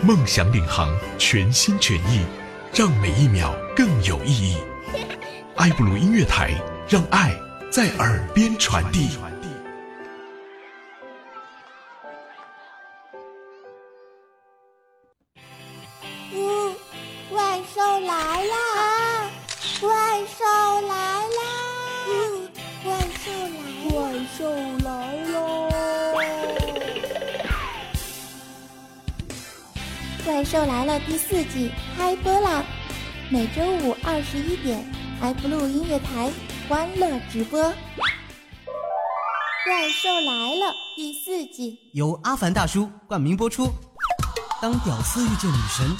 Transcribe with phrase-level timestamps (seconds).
[0.00, 2.20] 梦想领航，全心全意，
[2.74, 4.56] 让每一秒更有意义。
[5.56, 6.50] 爱布鲁音乐台，
[6.88, 7.34] 让爱
[7.70, 9.10] 在耳边传递。
[34.64, 34.84] 点
[35.20, 36.32] ，iBlue 音乐台
[36.66, 37.60] 欢乐直播。
[37.60, 37.74] 怪
[39.90, 43.68] 兽来了第四季由阿凡大叔冠名播出。
[44.62, 45.94] 当屌丝遇见女神，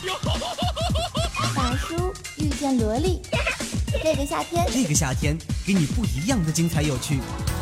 [1.55, 3.21] 大叔遇见萝莉。
[4.03, 7.21] 这个夏天，这个夏天给你不一样的精彩有趣，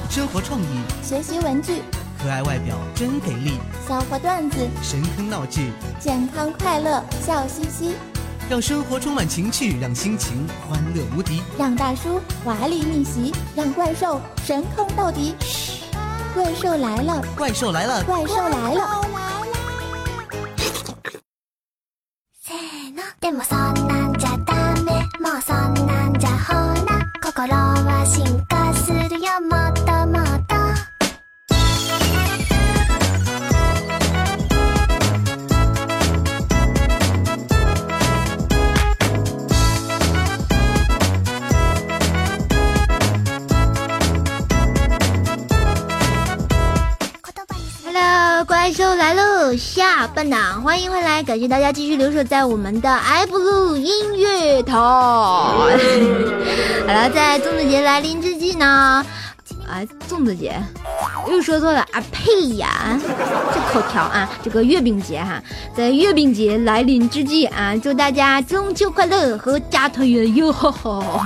[0.08, 0.64] 生活创意，
[1.02, 1.82] 学习文具，
[2.22, 3.54] 可爱外表真给力，
[3.88, 7.96] 笑话段子，神坑闹剧，健康快乐笑嘻嘻，
[8.50, 15.34] 让生活充满情趣，让心情欢乐无敌，让大叔华丽逆袭，让怪兽神坑到底。
[16.34, 17.22] 怪兽来了！
[17.36, 18.02] 怪兽来了！
[18.04, 19.11] 怪兽来了！
[49.56, 54.74] 下半档欢迎回来，感谢大家继续留守在我们的 iBlue 音乐台。
[54.78, 55.68] 好
[56.86, 59.04] 了，在粽子节来临之际呢，
[59.66, 60.54] 啊，粽子节
[61.30, 62.98] 又说错了啊，呸呀，
[63.52, 65.42] 这口条啊，这个月饼节哈，
[65.76, 70.52] 在月饼节来临之际啊，祝大家中秋快乐，阖家团圆哟！
[70.52, 71.20] 吼吼。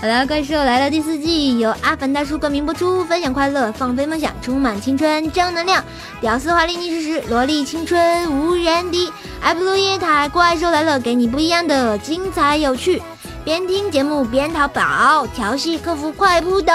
[0.00, 5.82] 好了，怪兽来了第四季，由阿凡大叔冠名播出，分享快乐，放飞梦想，充满青春正能量，
[6.20, 9.10] 屌丝华丽逆时时，萝莉青春无人敌。
[9.40, 13.02] 爱布鲁夜台，怪兽来了，给你不一样的精彩有趣。
[13.44, 16.74] 边听节目边淘宝，调戏客服快扑倒，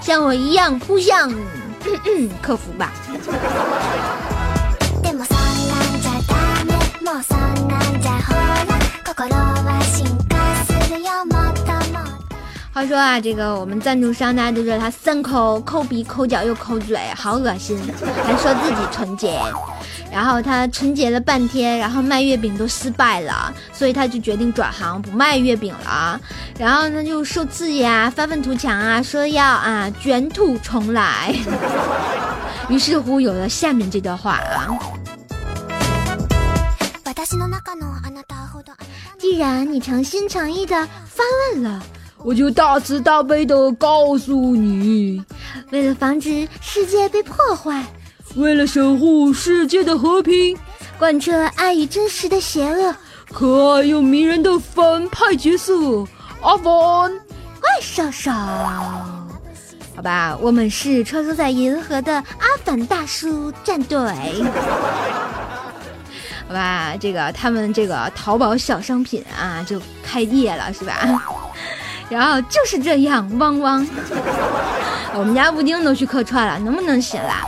[0.00, 1.30] 像我一样扑向
[2.40, 2.90] 客服吧。
[12.73, 17.79] 话说啊，这个我们赞助商大家都知道，他三抠抠鼻、抠脚又抠嘴，好恶心，
[18.23, 19.39] 还说自己纯洁。
[20.11, 26.19] 然后他纯洁了半天，然后卖月饼都失败了，所以他就决定转行不卖月饼了。
[26.57, 31.35] 然后呢，就受刺激啊，发愤图强啊，说要啊卷土重来。
[32.69, 34.77] 于是乎有了下面这段话啊。
[37.27, 38.71] 私の中のあなたほど
[39.17, 41.21] 既然你诚心诚意的发
[41.51, 41.83] 问了，
[42.24, 45.22] 我就大慈大悲的告诉你，
[45.70, 47.84] 为了防止世界被破坏，
[48.36, 50.56] 为了守护世界的和平，
[50.98, 52.94] 贯彻爱与真实的邪恶，
[53.32, 55.74] 可爱又迷人的反派角色
[56.40, 57.10] 阿凡
[57.60, 58.30] 怪兽兽。
[59.94, 63.98] 好吧，我们是穿梭在银河的阿凡大叔战队。
[66.48, 71.22] 好吧，这个他们这个淘宝小商品啊就开业了是吧？
[72.12, 73.86] 然后就是这样，汪汪，
[75.14, 77.46] 我们家布丁都去客串了，能不能行啦？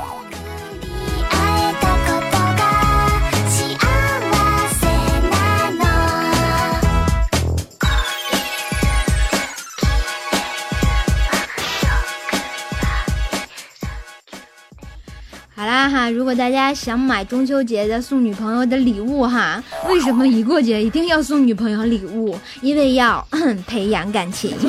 [15.88, 22.38] 哈，如果大家想买中秋节的送女朋友的礼物哈，为什么一过节一定要送女朋友礼物？
[22.60, 23.26] 因为要
[23.66, 24.56] 培养感情。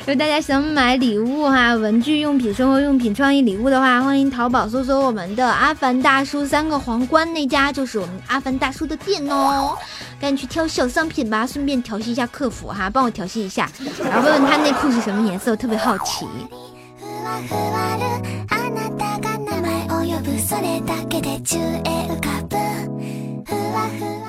[0.00, 9.78] 如果大家想买礼物哈，文具用品、生活用品、创意礼物的话，欢迎淘宝搜索我们的阿凡大叔三个皇冠，那家就是我们阿凡大叔的店哦。
[10.20, 13.70] 赶紧去挑小商品吧，顺便调戏一下客服哈，帮我调戏一下，
[14.04, 16.26] 然后问问他内裤是什么颜色，我特别好奇。
[18.71, 22.55] ふわふわるあなたが名前を呼ぶそれだけで宙へ浮かぶ
[23.45, 24.27] ふわふわ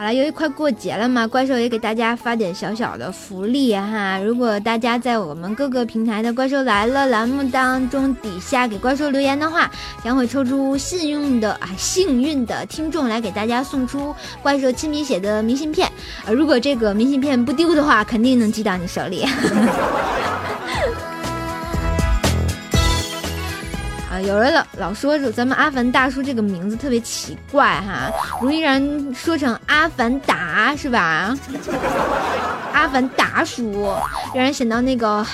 [0.00, 4.18] 好了，由于快过节了嘛，怪兽也给大家发点小小的福利哈。
[4.18, 9.70] 如果大家在我们各个平台的《怪兽来了》栏目当中底下给怪兽留言的话，
[10.02, 15.86] 将会抽出幸运的啊幸运的听众来给大家送出怪兽亲笔写的明信片。
[16.24, 19.26] 呃，如果这个明信片不丢的话，肯定能寄到你手里。
[24.21, 31.35] 有人老老说说咱们阿凡大叔这个名字特别奇怪哈，容易让人说成阿凡达是吧？
[32.73, 33.93] 阿凡达叔，
[34.33, 35.25] 让人想到那个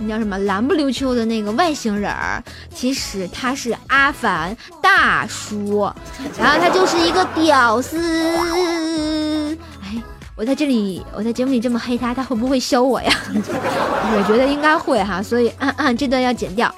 [0.00, 2.42] 那叫什么蓝不溜秋的那个外星人儿，
[2.74, 5.90] 其实他是阿凡大叔，
[6.38, 9.56] 然后他就是一个屌丝。
[9.82, 10.02] 哎，
[10.34, 13.12] 我在这里，我在节目里这么黑他，他会不会削我呀？
[13.32, 16.72] 我觉得应该会哈，所以嗯嗯，这段要剪掉。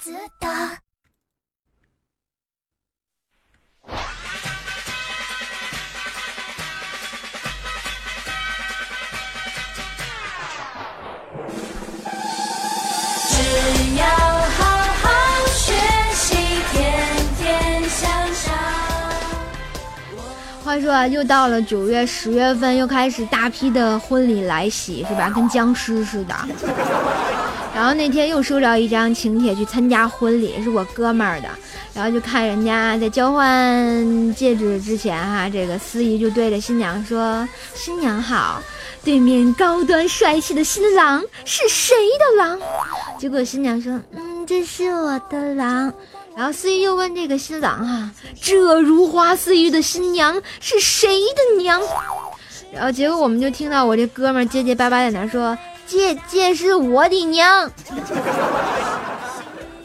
[0.00, 0.46] ずっと
[13.28, 14.64] 只要好
[15.02, 15.08] 好
[15.54, 15.74] 学
[16.14, 16.34] 习，
[16.72, 17.06] 天
[17.38, 18.44] 天向上。
[20.64, 25.30] 话说啊，又到了九月、十月份，又开始大批的婚礼来袭，是吧？
[25.30, 26.34] 跟僵尸似的。
[27.73, 31.47] 然后那天又收着一张请帖去参加婚礼，是我哥们儿的。
[31.93, 38.61] 然后就看人家在交换戒指之前，哈，这个司仪就对着新娘说：“新娘好。”
[39.03, 42.59] 对面高端帅气的新郎是谁的郎？
[43.17, 45.91] 结果新娘说：“嗯，这是我的郎。”
[46.37, 51.81] 然后司仪又问这个新郎啊：“这如花似玉的新娘是谁的娘？”
[52.71, 55.57] 然后结果我们就听到我这哥们儿结结巴巴在那说
[55.91, 57.69] ：“这这是我的娘。”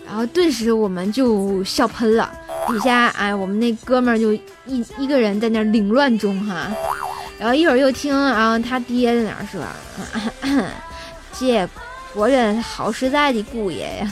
[0.06, 2.31] 然后顿时我们就笑喷了，
[2.69, 6.69] 底下哎，我们那哥们儿就一一个人在那凌乱中哈，
[7.38, 9.61] 然后一会儿又听，然后他爹在那儿说
[11.38, 11.69] ：“这
[12.14, 14.11] 国人好实在的姑爷呀。”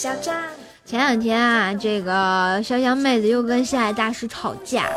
[0.00, 0.34] 小张。
[0.86, 4.88] 前两天啊，这个潇湘妹子又跟心爱大师吵架，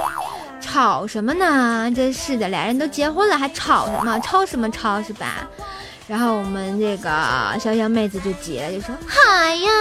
[0.62, 1.92] 吵什么呢？
[1.94, 4.18] 真是的，俩人都结婚了还吵什么？
[4.22, 5.46] 吵什么吵是吧？
[6.08, 7.10] 然后我们这个
[7.60, 8.96] 潇湘妹子就急了，就说
[9.28, 9.72] ：“哎呀，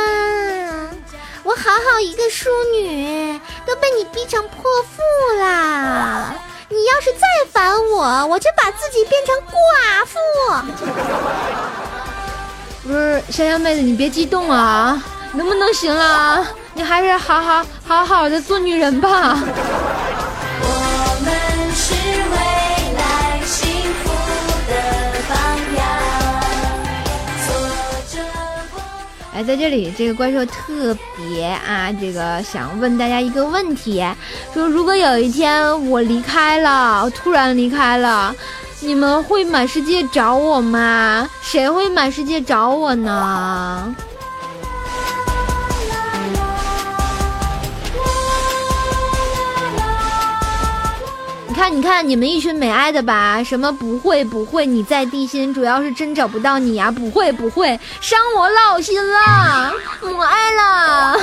[1.45, 6.35] 我好好一个淑女，都被你逼成泼妇啦！
[6.69, 7.21] 你要是再
[7.53, 10.19] 烦我，我就把自己变成寡妇。”
[12.85, 15.03] 不是香香妹子，你别激动啊！
[15.35, 16.45] 能不能行了？
[16.75, 19.39] 你还是好好好好的做女人吧。
[20.61, 20.69] 我
[21.25, 21.33] 们
[21.75, 21.95] 是
[22.33, 22.37] 未
[22.99, 23.63] 来幸
[24.03, 24.11] 福
[24.69, 24.73] 的
[25.29, 25.37] 榜
[25.77, 25.81] 样，
[27.47, 27.55] 做
[28.11, 28.21] 着
[28.75, 28.77] 我。
[29.35, 34.05] 哎，在这里，这个怪兽特别啊，这个想问大家一个问题：
[34.53, 38.35] 说如果有一天我离开了，我突然离开了，
[38.85, 41.29] 你们会满世界找我吗？
[41.41, 43.95] 谁会满世界找我呢？
[51.63, 53.41] 看，你看，你们一群没爱的吧？
[53.45, 54.67] 什么不会不会？
[54.67, 61.17] 你在地心，主要是真找不到你呀、不会不会，伤我老心了，我爱了。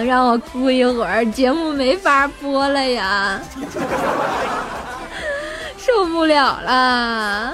[0.06, 3.38] 让我哭一会儿，节目没法播了呀，
[5.76, 7.52] 受不了了。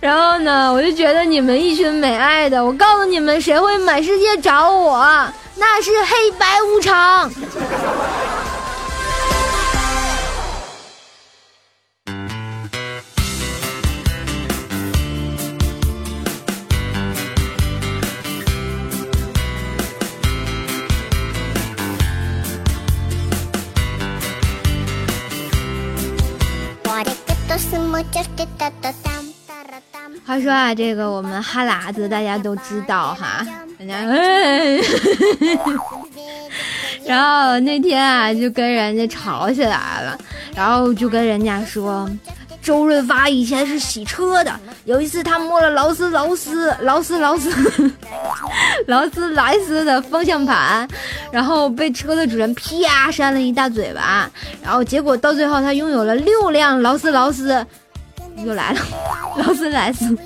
[0.00, 5.06] 然后呢，我就觉得你们一群没爱的，我告诉你们，谁会满世界找我？
[5.60, 7.30] 那是黑白无常。
[30.26, 33.44] 话说啊，这个我们哈喇子大家都知道哈，
[33.80, 34.04] 人家，
[37.06, 40.18] 然后那天啊就跟人家吵起来了，
[40.54, 42.06] 然后就跟人家说，
[42.60, 44.52] 周润发以前是洗车的，
[44.84, 47.90] 有一次他摸了劳斯劳斯劳斯劳斯
[48.86, 50.86] 劳斯莱斯的方向盘，
[51.32, 54.30] 然后被车的主人啪扇了一大嘴巴，
[54.62, 57.66] 然后结果到最后他拥有了六辆劳斯劳斯。
[58.44, 58.80] 又来了，
[59.36, 60.16] 劳斯莱斯。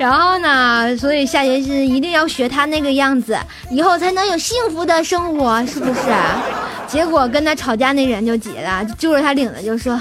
[0.00, 3.36] 然后呢，所以下决心一定要学他那个样子，
[3.70, 6.00] 以后才能有幸福的生活，是不是？
[6.88, 10.00] 结果跟他吵架那人就急了，揪着他领子就说：“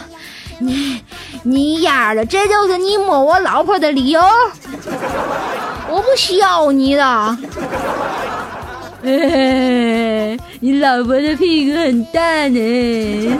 [0.59, 1.03] 你
[1.43, 4.21] 你丫的，这就是你摸我老婆的理由？
[5.91, 7.37] 我不需要你的。
[10.61, 13.37] ”，你老婆的屁股很大呢。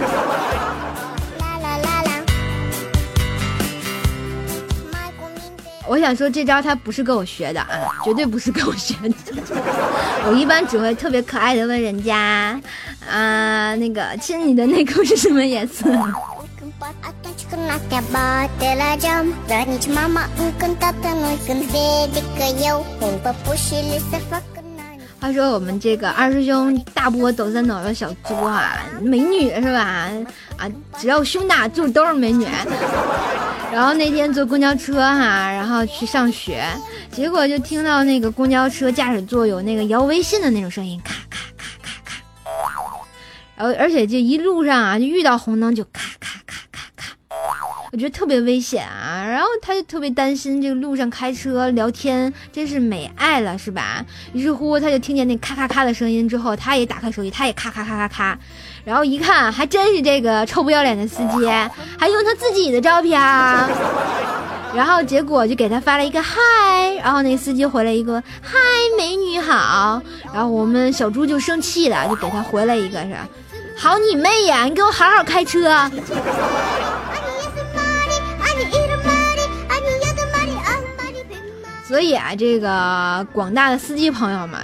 [5.89, 7.67] 我想说这招他不是跟我学的啊，
[8.05, 9.15] 绝对不是跟我学的。
[10.29, 12.61] 我一般只会特别可爱的问人家，
[13.09, 15.89] 啊，那个亲你的内裤是什么颜色？
[25.19, 30.07] 话说我们这个二师兄大波抖三抖的小猪啊，美女是吧？
[30.55, 30.69] 啊，
[30.99, 32.45] 只要胸大就都是美女。
[33.71, 36.63] 然后那天坐公交车哈，然后去上学，
[37.11, 42.21] 结果就听到那个公交车驾驶座有那个摇微信的那种声音，咔咔咔咔咔。
[43.55, 47.15] 然后而且这一路上啊，就遇到红灯就咔咔咔咔咔，
[47.91, 49.23] 我觉得特别危险啊。
[49.25, 54.03] 然后他就特别担心这个路上开车聊天真是美爱了是吧？
[54.33, 58.39] 于是乎他就听见那咔咔咔的声音之后，他也打开手机，他也咔咔咔咔咔。
[58.89, 61.45] 然后一看，还真是这个臭不要脸的司机，
[61.95, 63.21] 还用他自己的照片。
[64.73, 68.57] 然后结果就给他发了一个嗨，然后那司机回了一个嗨，
[68.97, 70.01] 美女好。
[70.33, 73.15] 然后我们小猪就生气了，就给他回了一个是，
[73.77, 75.69] 好你妹呀，你给我好好开车。
[81.87, 84.59] 所以啊，这个广大的司机朋友们。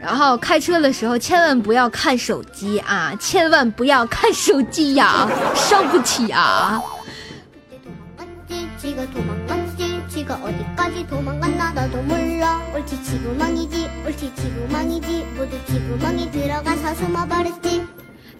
[0.00, 6.82] 然后开车的时候千万不要看手机啊，千万不要看手机呀， 伤不起啊！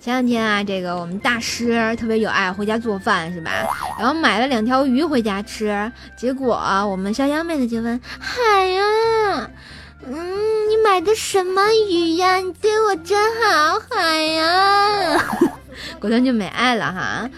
[0.00, 3.50] 前两天啊，这个我们大师特别有爱，回家做饭是吧？
[3.98, 6.56] 然后买了两条鱼回家吃，结果
[6.88, 9.50] 我们潇湘妹子就问海呀。
[10.06, 12.36] 嗯，你买的什么鱼呀？
[12.36, 15.24] 你对我真好，海呀！
[16.00, 17.28] 果断就没爱了哈。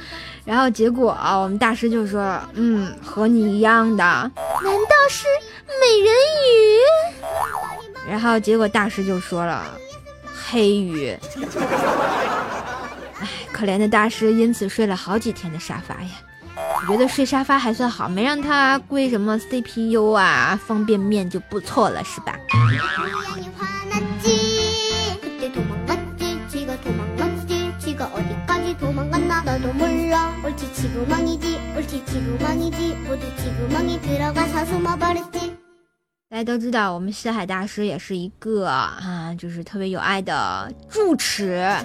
[0.44, 5.26] 然后结果我们大师就说：“嗯，和你一样的，难道是
[5.66, 6.14] 美人
[6.46, 6.80] 鱼？”
[8.10, 9.64] 然后结果大师就说了
[10.50, 11.10] ：“黑鱼。”
[13.20, 16.10] 哎，可怜的大师因此睡了好几天的沙发呀。
[16.88, 22.34] 我觉得睡沙发还算好，没让他跪什么 CPU 啊，方便面就不错了，是吧？
[36.32, 41.84] 大家都知道，我们西海大师也是一个啊，就是特别有爱的住持啊。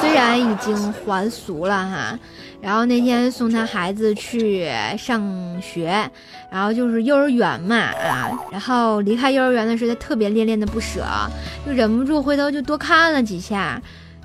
[0.00, 2.16] 虽然已经还俗了哈，
[2.62, 5.20] 然后那天送他孩子去上
[5.60, 6.08] 学，
[6.52, 11.04] 然后就是幼儿园嘛啊，然后离开幼儿园的时候，他特别恋恋的不舍，
[11.66, 13.82] 就忍不住回头就多看了几下，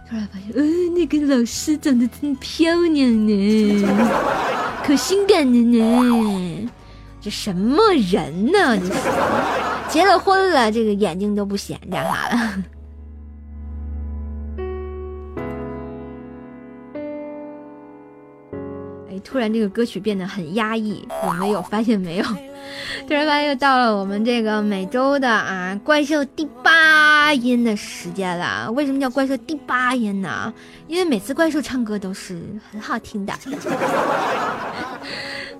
[0.08, 3.88] 突然发现，嗯，那个老师长得真漂亮呢，
[4.86, 6.70] 可性感了呢。
[7.21, 8.75] 这什么人呢？
[8.75, 8.89] 你，
[9.89, 12.29] 结了婚了，这个眼睛都不闲着哈。
[19.09, 22.23] 哎，突然这个歌曲变得很压抑，有没有发现没有？
[23.07, 28.71] 突然发现又到了我们这个每周的啊怪兽第八音的时间了。
[28.71, 30.53] 为什么叫怪兽第八音呢？
[30.88, 33.33] 因为每次怪兽唱歌都是很好听的。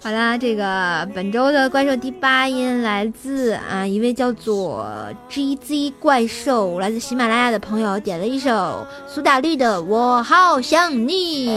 [0.02, 4.88] 好啦，这个本周的怪兽第八音来自啊一位叫做
[5.28, 11.50] G Z 怪兽，来自喜马拉雅的朋友点了一首苏打绿的《我好想你》，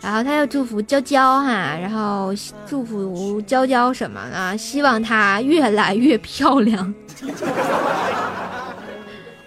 [0.00, 2.32] 然后他要祝福娇娇哈，然后
[2.68, 4.56] 祝福娇娇什么呢？
[4.56, 6.94] 希望她越来越漂亮。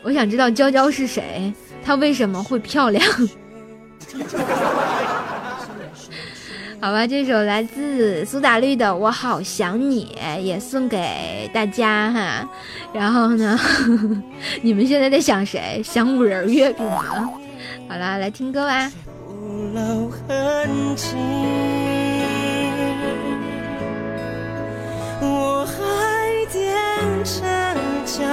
[0.04, 1.54] 我想知道娇娇是谁，
[1.86, 3.01] 她为什么会漂亮？
[6.81, 12.50] 好吧，这首来自苏打绿的《我好想你》也送给大家哈。
[12.91, 13.55] 然后呢，
[14.63, 15.79] 你们现在在想谁？
[15.83, 17.29] 想五仁月饼吗？
[17.88, 18.91] 好啦，来听歌吧。
[25.21, 25.75] 我还
[26.51, 26.59] 踮
[27.23, 27.41] 着
[28.05, 28.25] 脚。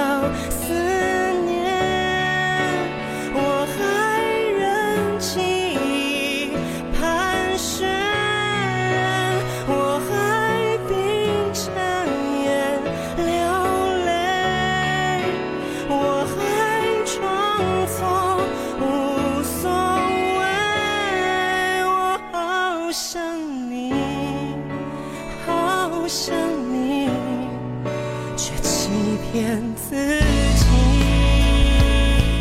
[29.39, 30.67] 骗自己。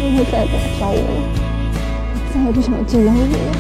[0.00, 0.50] 不会再来
[0.81, 1.00] 找我了，
[2.11, 3.55] 我再也不想见到你了。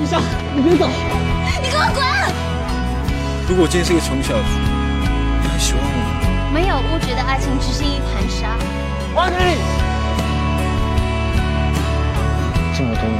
[0.00, 0.20] 雨翔，
[0.56, 0.90] 你别走！
[1.62, 2.02] 你给我滚！
[3.48, 4.42] 如果我今天是个穷小子，
[5.42, 6.50] 你还喜欢我吗？
[6.52, 8.58] 没有物质的爱情只是一盘沙。
[9.14, 9.62] 王经理，
[12.74, 13.14] 这么多年，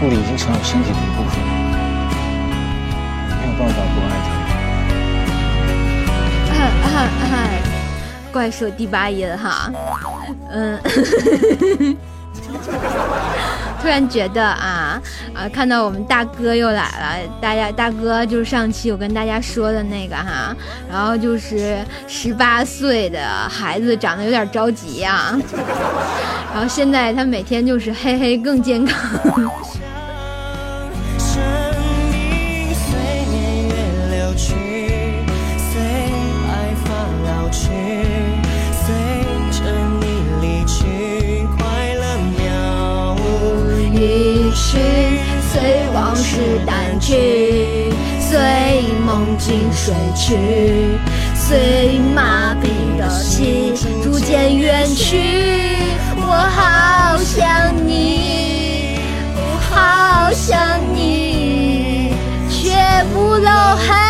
[0.00, 1.40] 顾里已经成了我身体的一部分，
[3.40, 4.43] 没有办法不爱他。
[8.32, 9.70] 怪兽第八音哈，
[10.50, 10.76] 嗯，
[13.80, 15.00] 突然觉得啊
[15.32, 20.52] 啊，看到我们大哥又来了，大家大哥就是上期我跟大家说的那个哈，
[20.90, 21.78] 然后就是
[22.08, 25.32] 十八岁的孩子长得有点着急呀，
[26.52, 28.98] 然后现在他每天就是嘿嘿更健康。
[47.04, 48.40] 去，随
[49.04, 50.38] 梦境睡去，
[51.34, 55.20] 随麻痹的心逐渐远去。
[56.16, 58.96] 我好想你，
[59.36, 62.14] 我好想你，
[62.48, 62.72] 却
[63.12, 64.03] 不露痕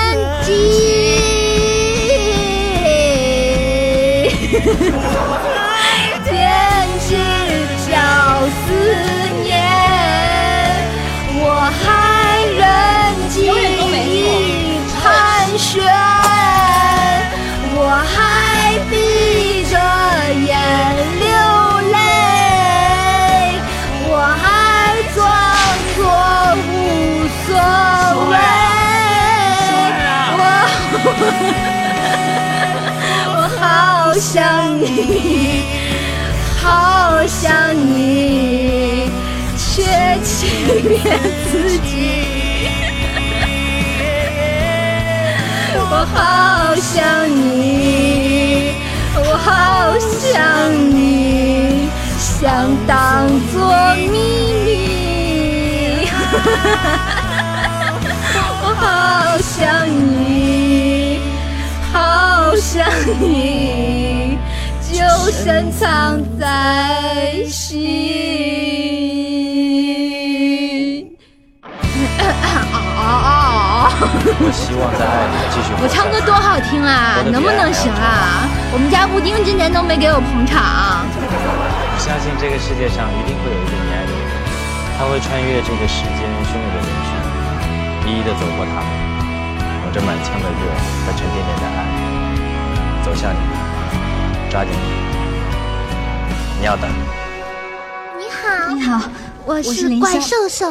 [34.15, 35.65] 好想你。
[36.63, 39.11] 好想你，
[39.59, 39.83] 却
[40.23, 40.47] 欺
[40.83, 42.69] 骗自己。
[45.91, 48.75] 我好想你，
[49.17, 50.33] 我好想
[50.93, 53.53] 你，想当作
[53.97, 54.07] 秘
[54.63, 56.09] 密。
[58.63, 61.19] 我好想你，
[61.93, 62.87] 好想
[63.19, 63.64] 你。
[65.25, 67.81] 就深藏在心。
[72.21, 72.29] 啊
[73.01, 73.89] 啊，
[74.37, 75.73] 我希望在爱里继续。
[75.81, 78.45] 我唱歌多好听啊，能不能行啊？
[78.75, 81.07] 我们家布丁今年都没给我捧场。
[81.17, 84.29] 我相信这个世界上一定会有一个你爱的人，
[85.01, 88.93] 他会穿越这个世间汹涌的人群，一一的走过他们，
[89.89, 90.69] 有着满腔的热
[91.09, 91.89] 和沉甸甸的爱，
[93.01, 93.64] 走向你。
[94.55, 94.73] 抓紧！
[96.61, 96.89] 你要等。
[98.17, 99.03] 你好，你好，
[99.45, 100.71] 我是是怪兽兽。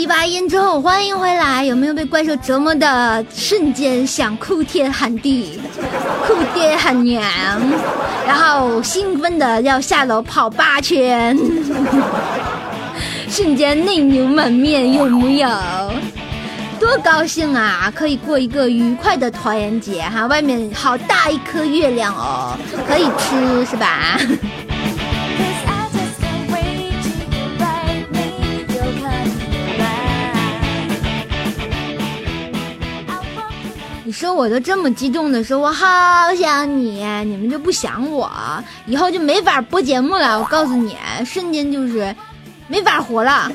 [0.00, 1.62] 第八音之后，欢迎回来。
[1.62, 5.60] 有没有被怪兽折磨的瞬间想哭天喊地、
[6.26, 7.22] 哭爹喊娘，
[8.26, 11.38] 然后兴奋的要下楼跑八圈，
[13.28, 15.46] 瞬间内牛满面，有木有？
[16.80, 17.92] 多高兴啊！
[17.94, 22.56] 可以过一个愉快的团圆节哈，外面好大一颗月亮哦，
[22.88, 24.18] 可以吃是吧？
[34.20, 35.86] 说我都这么激动的说，我好
[36.38, 38.30] 想你，你们就不想我，
[38.84, 40.38] 以后就没法播节目了。
[40.38, 42.14] 我告诉你，瞬间就是
[42.68, 43.50] 没法活了。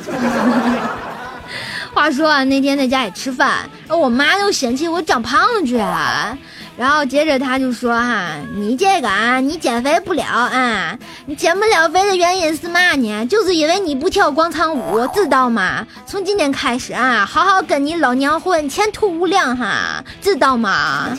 [1.94, 6.36] 话说啊，那天在家里吃饭，我妈都嫌弃我长胖去了，
[6.78, 13.26] 然后接着他就说哈、你这个啊，你减肥不了啊，你减不了肥的原因是嘛呢？
[13.28, 15.88] 就是因为你不跳广场舞，知道吗？
[16.06, 21.18] 从今天开始啊，好好跟你老娘混，前途无量哈，知道吗？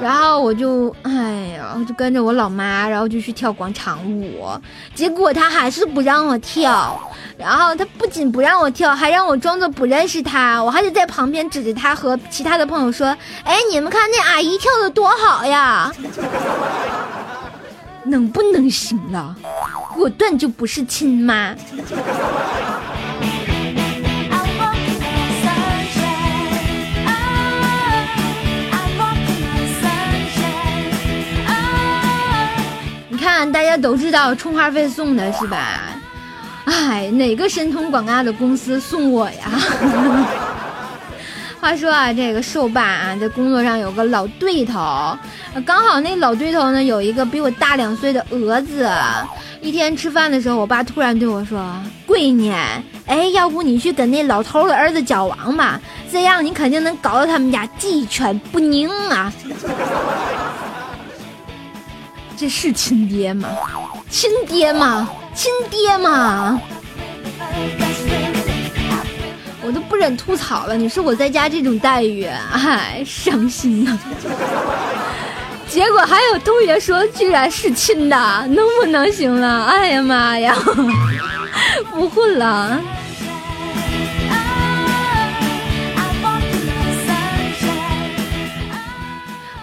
[0.00, 1.12] 然后我就，哎
[1.56, 4.48] 呀，我就跟着我老妈，然后就去跳广场舞，
[4.94, 6.98] 结果她还是不让我跳，
[7.36, 13.08] 然后她不仅不让我跳，还让我装作不认识她，我还得在旁边指着她和其他的朋友说
[13.44, 15.92] ：“哎，你们看那阿姨跳的多好呀！”
[18.04, 19.36] 能不能行了？
[19.94, 21.54] 果断就不是亲妈。
[33.58, 35.80] 大家都知道充话费送的是吧？
[36.64, 39.50] 哎，哪个神通广大的公司送我呀？
[41.60, 45.18] 话说啊，这个瘦爸啊，在工作上有个老对头，
[45.66, 48.88] 刚好那老对头呢有一个比我大两岁的儿子。
[49.60, 51.60] 一天吃饭的时候，我爸突然对我说
[52.06, 52.52] ：“闺女，
[53.06, 55.80] 哎，要不你去跟那老头的儿子交往吧，
[56.12, 59.32] 这样你肯定能搞到他们家鸡犬不宁啊！”
[62.38, 63.48] 这是亲爹吗？
[64.08, 65.10] 亲爹吗？
[65.34, 66.60] 亲爹吗？
[69.60, 70.76] 我都不忍吐槽了。
[70.76, 73.98] 你说我在家这种待遇，哎，伤心呐。
[75.68, 79.64] 结果还有同学说，居然是亲的，能不能行了？
[79.64, 80.56] 哎呀妈呀，
[81.90, 82.80] 不混了。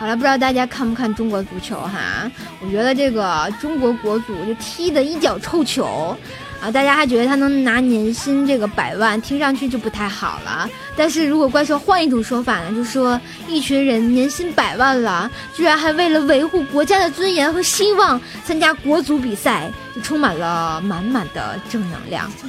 [0.05, 2.29] 好了，不知道大家看不看中国足球哈？
[2.61, 6.15] 我觉得这个中国国足就踢的一脚臭球。
[6.61, 10.69] 啊，大家还觉得他能拿年薪这个百万，听上去就不太好了。
[10.95, 22.31] 但是如果怪兽换一种说法呢，就说一群人年薪百万了，居然还为了维护国家的尊严和希望参加国足比赛，就充满了满满的正能量。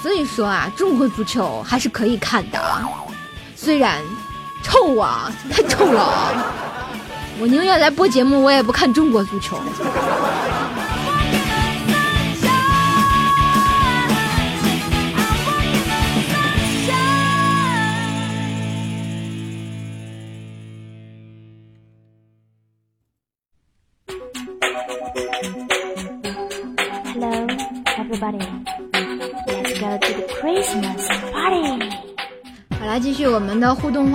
[0.00, 2.62] 所以说啊，中国足球还是可以看的，
[3.56, 4.00] 虽然
[4.66, 6.34] 臭啊，太臭了。
[7.38, 9.56] 我宁愿来播节目，我也不看中国足球。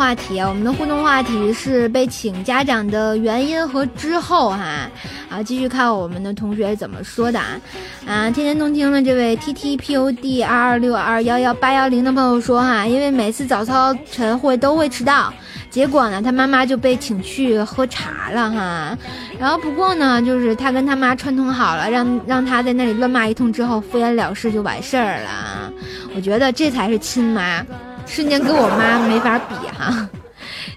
[0.02, 0.50] 话题啊！
[0.50, 4.90] 我们的互动话题是被请家长的原因和之后哈
[5.30, 7.62] 啊，继续看我们的同学怎么说的啊！
[8.08, 15.32] 啊，天天动听的这位 T T P O D 二二六二幺幺八幺零的朋友说哈，因为每次早操晨会都会迟到，
[15.70, 18.98] 结果呢，他妈妈就被请去喝茶了哈。
[19.38, 25.72] 然后不过呢，就是他跟他妈串通好了，让让他在那里乱骂一通之后，敷衍了事就完事儿了。
[26.16, 27.64] 我觉得这才是亲妈。
[28.06, 30.08] 瞬间跟我妈没法比哈。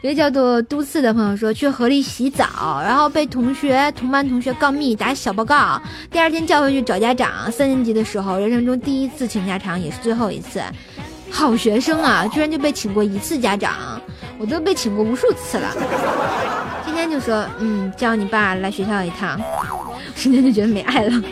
[0.02, 7.50] 一个叫做都四的朋友说，去河里洗澡，然后被同学同班同学告密打小报告，第二天叫回去找家长。
[7.50, 10.60] 三年级的时候，人生中第一次请家长，也是最后一次。
[11.30, 13.72] 好学生啊，居然就被请过一次家长，
[14.38, 15.74] 我都被请过无数次了。
[16.84, 19.40] 今天就说，嗯，叫你爸来学校一趟，
[20.14, 21.22] 瞬间就觉得没爱了。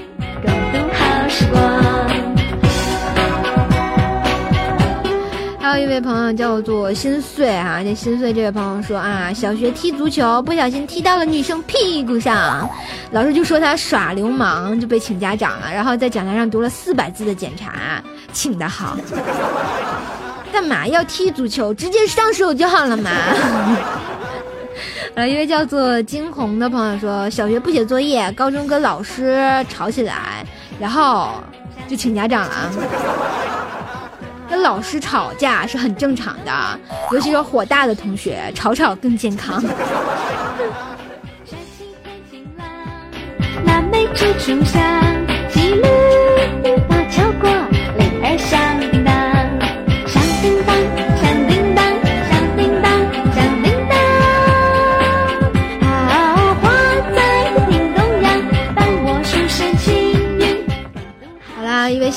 [5.63, 12.69] 还有一位朋友叫做心碎啊、这心碎这位朋友说啊，小学踢足球不小心踢到了女生屁股上，
[13.13, 18.97] 老师就说他耍流氓，就被请家长了，然后在讲台上读了四百字的检查，请的好。
[20.53, 21.73] 干嘛要踢足球？
[21.73, 23.11] 直接上手就好了嘛。
[25.15, 30.45] 呃，一位叫做惊鸿的朋友说，小学不写作业，高中跟老师吵起来，
[30.81, 31.35] 然后
[31.87, 32.73] 就请家长了。
[34.53, 36.53] 跟老师吵架是很正常的，
[37.11, 39.65] 尤其是火大的同学，吵吵更健康。
[43.65, 44.83] 那梅枝竹香，
[45.49, 45.83] 几缕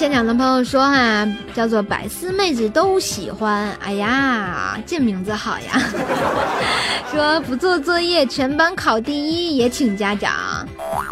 [0.05, 5.81] 现场的朋友说哈，叫做百思妹子都喜欢，哎呀，这名字好呀。
[7.11, 10.31] 说不做作业，全班考第一也请家长，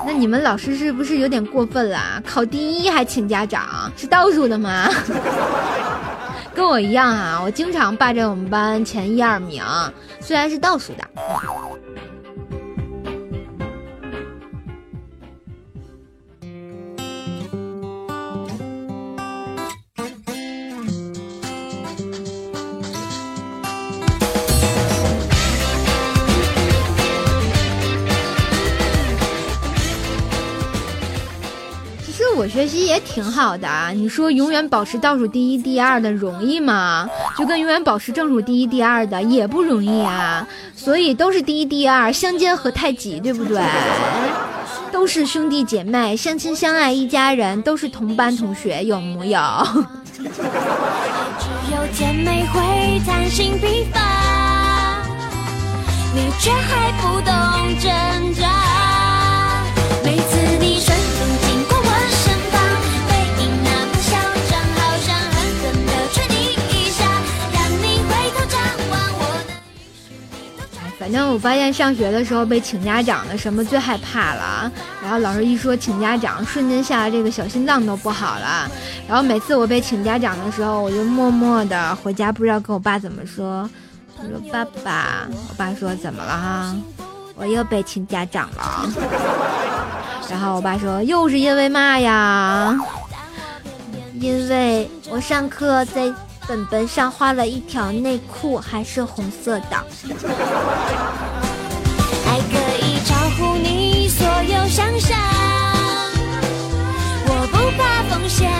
[0.06, 2.22] 那你们老师是不是有点过分啦？
[2.24, 4.88] 考第一还请家长，是倒数的吗？
[6.54, 9.64] 跟我一样啊，我经常霸占我们班前一二名，
[10.20, 11.04] 虽然是倒数的。
[32.54, 37.10] 学习也挺好的啊，你说永远保持倒数第一、第二的容易吗？
[37.36, 40.48] 就跟永远保持正数第一、第二的也不容易啊。
[40.76, 43.60] 所以都是第一、第二，相煎何太急，对不对？
[44.92, 49.40] 都是兄弟姐妹，相亲相爱一家人，都是同班同学，有木有？
[50.16, 50.22] 只
[51.72, 54.00] 有甜美会贪心疲乏，
[56.14, 57.34] 你却还不懂
[57.80, 57.92] 挣
[58.36, 58.83] 扎。
[71.34, 78.70] 我发现上学的时候被请家长的什么最害怕了，然后老师一说请家长，瞬间下来这个小心脏都不好了。
[79.08, 83.68] 然后每次我被请家长的时候，我就默默的回家，不知道跟我爸怎么说。
[84.18, 86.76] 我说爸爸，我爸说怎么了哈？
[87.36, 88.88] 我又被请家长了。
[90.30, 92.78] 然后我爸说又是因为嘛呀？
[94.20, 96.14] 因为我上课在
[96.48, 99.78] 本本上画了一条内裤，还是红色的。
[102.28, 105.18] 爱可以超乎你所有想象，
[107.28, 108.52] 我不怕风险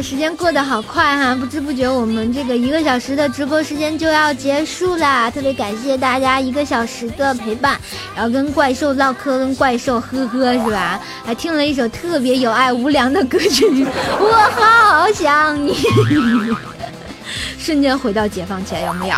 [0.00, 5.30] 时间过得好快哈，不知不觉我们这个一个小时的直播时间就要结束啦。
[5.30, 7.78] 特别感谢大家一个小时的陪伴，
[8.14, 11.00] 然后跟怪兽唠嗑，跟怪兽呵呵是吧？
[11.24, 13.86] 还听了一首特别有爱无良的歌曲，
[14.20, 15.76] 我好想你。
[17.58, 19.16] 瞬间回到解放前，有没有？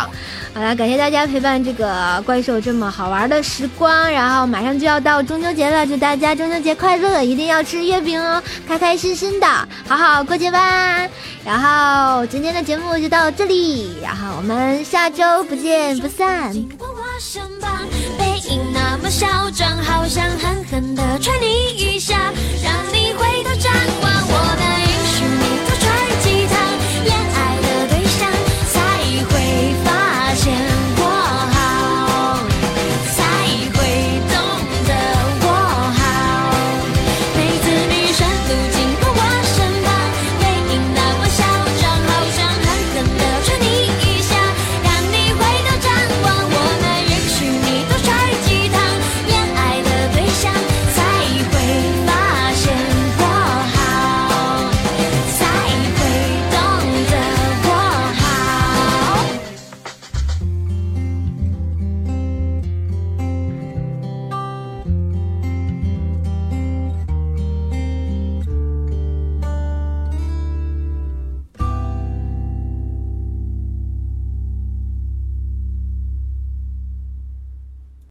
[0.53, 9.47] 好了，感谢大家陪伴这个怪兽这么好玩的时光，然后马上就要到中秋节了，祝大家中秋节快乐，一定要吃月饼哦，开开心心的，
[9.87, 11.07] 好好过节吧。
[11.45, 16.53] 然后今天的节目就到这里，然后我们下周不见不散。
[16.77, 16.85] 我
[17.17, 17.85] 身旁
[18.19, 24.10] 背影那么嚣张，好想狠狠的踹你一下，让你回头转望。